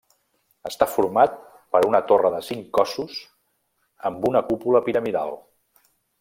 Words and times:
Està 0.69 0.85
format 0.93 1.35
per 1.75 1.81
una 1.89 2.01
torre 2.13 2.31
de 2.37 2.39
cinc 2.47 2.65
cossos 2.79 3.19
amb 4.13 4.27
una 4.33 4.43
cúpula 4.49 4.83
piramidal. 4.89 5.37